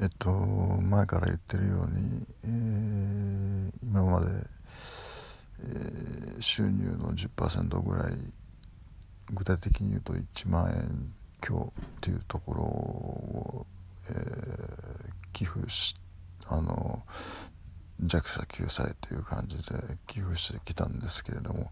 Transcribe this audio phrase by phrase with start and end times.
[0.00, 4.28] えっと前から言ってるように、えー、今まで、
[5.62, 8.12] えー、収入の10%ぐらい
[9.32, 13.66] 具体的に言うと1万円強っていうところを、
[14.08, 15.94] えー、寄付し
[16.46, 17.02] あの
[18.00, 21.70] 弱者救済という感じで寄付してきたんですけれども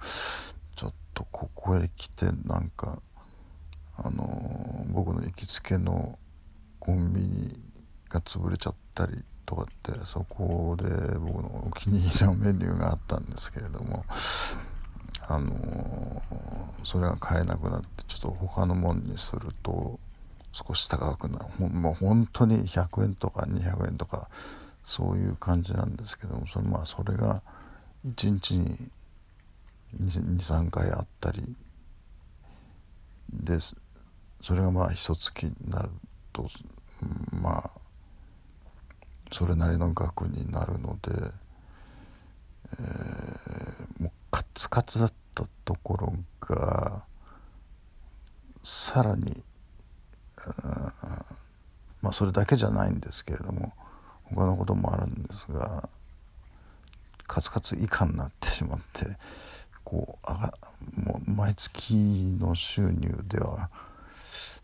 [0.76, 3.00] ちょっとここへ来てなんか
[3.96, 6.18] あの僕の行きつけの
[6.78, 7.67] コンビニ
[8.08, 10.84] が潰れちゃったりとかってそこで
[11.18, 14.04] 僕のお気に入りのメニューがあったんですけれども
[15.26, 16.22] あの
[16.84, 19.98] それが買えなくなってちょっと他のもんにすると
[20.52, 21.44] 少し高くなる。
[21.58, 24.28] ほもう本当に100円とか200円とか
[24.84, 27.42] そういう感じなんですけどもそれまあそれが
[28.06, 28.76] 1日に
[30.00, 31.42] 23回あったり
[33.32, 33.76] です。
[34.40, 35.90] それがまあ一月になる
[36.32, 36.48] と
[37.42, 37.70] まあ
[39.32, 41.10] それなりの額になるので、
[42.78, 47.02] えー、もうカツカツだったところが
[48.62, 49.42] さらに
[52.02, 53.72] まあそれだけじゃないんですけれども
[54.24, 55.88] 他のこともあるんですが
[57.26, 59.06] カツカツ以下になってしまって
[59.84, 60.54] こうあが
[61.02, 61.94] もう毎月
[62.40, 63.70] の収入では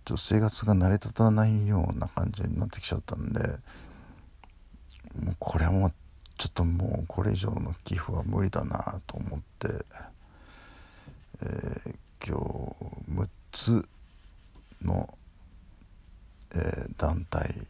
[0.04, 3.40] ちょっと生活が成り立たないような感じになってきちゃったんで
[5.22, 5.92] もうこれはもう
[6.38, 9.68] ちょっともうこれ以上の寄付は無理だなと思って、
[11.42, 12.36] えー、今
[13.10, 13.88] 日6つ
[14.82, 15.16] の、
[16.54, 17.66] えー、団体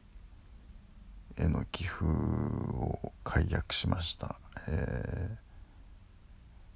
[1.39, 4.37] への寄付を解約しました、
[4.69, 5.37] え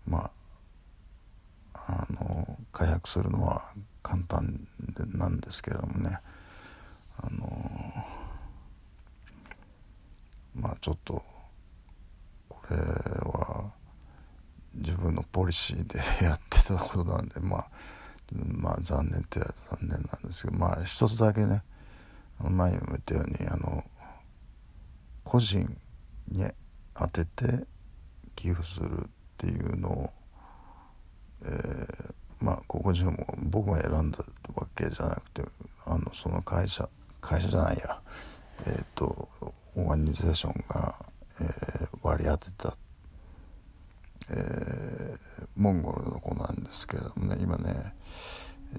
[0.09, 0.31] ー、まあ
[1.91, 4.67] あの解約するのは簡単
[5.15, 6.19] なんですけれどもね
[7.17, 7.49] あの
[10.55, 11.23] まあちょっと
[12.49, 13.73] これは
[14.75, 17.69] 自分のポリシーでやってたことなんでまあ
[18.33, 21.63] まあ残念って残念なんですけどまあ一つだけね
[22.41, 23.85] 前にも言ったようにあの
[25.25, 25.77] 個人
[26.31, 26.45] に
[26.95, 27.65] 当てて
[28.37, 30.11] 寄付するっていうのを、
[31.45, 34.19] えー、まあ個人も僕が選んだ
[34.55, 35.43] わけじゃなくて
[35.87, 36.89] あのその会社
[37.21, 38.01] 会社じゃないや
[38.67, 39.29] えっ、ー、と
[39.79, 40.95] オーガニゼーションが、
[41.41, 42.77] えー、割り当てた、
[44.31, 45.17] えー、
[45.57, 47.95] モンゴルの子なんですけれどもね今ね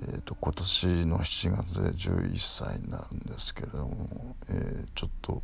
[0.01, 5.41] えーと、今年の7月で11歳になるんですけれども、えー、ちょっと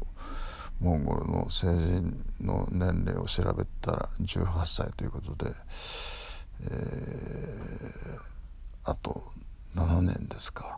[0.80, 5.52] モンゴルの成人の年齢を調べたら18歳ということで、
[6.70, 9.24] えー、あと
[9.76, 10.78] 7年ですか。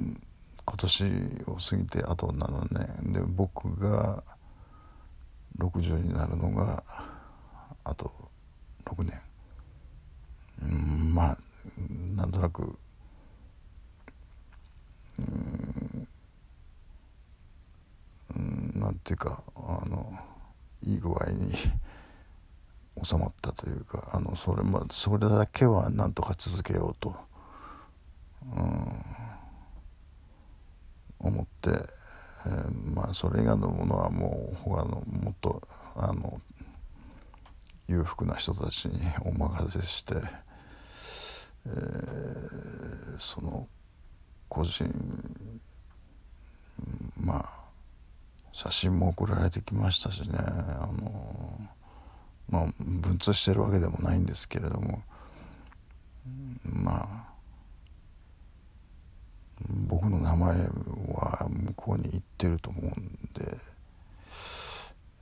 [0.00, 0.22] うん
[0.64, 1.04] 今年
[1.46, 4.22] を過ぎてあと7年で僕が
[5.58, 6.82] 60になるのが
[7.84, 8.12] あと
[8.84, 9.20] 6年、
[10.62, 11.38] うん、まあ
[12.16, 12.76] なんとなく
[15.18, 15.22] う
[18.38, 20.18] んなんていうかあの
[20.84, 21.52] いい具合に
[23.02, 27.16] 収まったというかあのそれ,、まそれだけはなんとか続けようと、
[28.56, 28.91] うん、
[31.32, 31.70] 思って、
[32.46, 35.62] えー、まあそれ以外のものはもう他のもっと
[35.96, 36.40] あの
[37.88, 40.14] 裕福な人たちにお任せして、
[41.66, 43.66] えー、その
[44.48, 44.90] 個人
[47.20, 47.62] まあ
[48.52, 51.60] 写真も送られてきましたしねあの
[52.50, 55.02] まあ文通してるわけでもないんですけれども
[56.64, 57.32] まあ
[59.88, 60.56] 僕の名前
[61.72, 62.92] 向こうに行ってると思うん
[63.34, 63.58] で、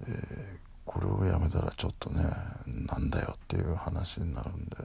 [0.03, 2.23] えー、これをやめたらちょっとね
[2.67, 4.77] なんだよっていう話になるんで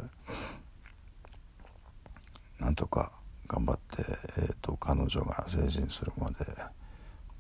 [2.59, 3.11] なんとか
[3.47, 4.03] 頑張って、
[4.37, 6.35] えーと彼女が成人するまで。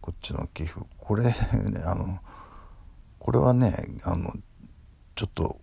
[0.05, 1.33] こっちの寄付これね
[1.83, 2.19] あの
[3.17, 3.73] これはね
[4.03, 4.31] あの
[5.15, 5.59] ちょっと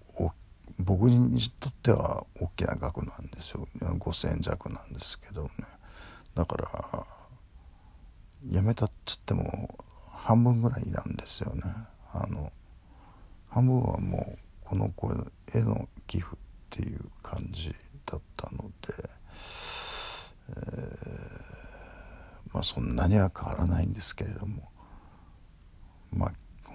[0.80, 5.50] 僕にとっては大きな額なんですよ5,000弱なんですけどね
[6.34, 7.06] だから
[8.62, 9.68] めたっつっても
[10.16, 11.62] 半分ぐらいなんですよね。
[12.12, 12.52] あの
[13.48, 15.12] 半分はもうこの子
[15.54, 16.38] への寄付っ
[16.70, 17.74] ていう感じ
[18.06, 19.10] だったので、
[20.48, 21.52] えー
[22.52, 24.70] まあそんなには変わらないんですけれども
[26.12, 26.32] まあ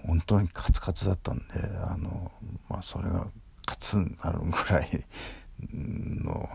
[0.08, 1.44] 本当にカツカツだったんで
[1.88, 2.32] あの
[2.70, 3.28] まあそれが
[3.66, 5.06] カツになるぐらい
[5.74, 6.50] の、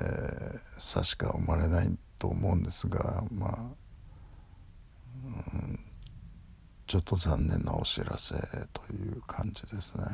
[0.00, 3.52] えー、差しか生まれないと思うんですがまあ
[5.24, 5.80] うん
[6.86, 8.34] ちょっと残念なお知らせ
[8.72, 10.04] という感じですね。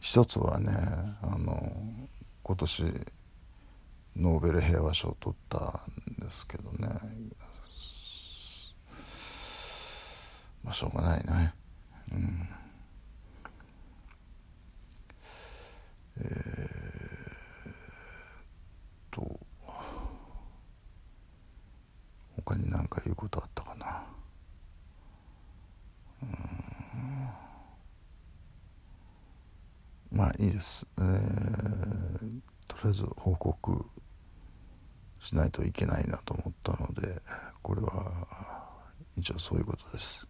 [0.00, 0.72] 一つはね
[1.22, 1.72] あの
[2.42, 2.84] 今年
[4.16, 5.82] ノーベル平和賞を取った
[6.20, 6.88] んですけどね
[10.62, 11.54] まあしょうがないね。
[12.12, 12.48] うん
[16.16, 16.74] えー、
[19.10, 19.40] と
[22.36, 24.02] 他に何か言うことあったかな。
[30.10, 31.08] まあいいです、えー、
[32.68, 33.84] とりあえず報告
[35.18, 37.20] しないといけないなと思ったので
[37.62, 38.68] これは
[39.16, 40.28] 一応そういうことです。